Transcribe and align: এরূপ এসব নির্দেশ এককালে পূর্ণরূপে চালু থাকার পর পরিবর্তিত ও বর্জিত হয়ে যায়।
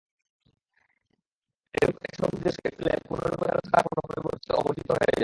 এরূপ 1.73 1.97
এসব 2.05 2.29
নির্দেশ 2.33 2.55
এককালে 2.61 2.93
পূর্ণরূপে 3.05 3.45
চালু 3.47 3.61
থাকার 3.65 3.85
পর 3.89 4.01
পরিবর্তিত 4.09 4.49
ও 4.51 4.61
বর্জিত 4.65 4.89
হয়ে 4.91 5.03
যায়। 5.03 5.19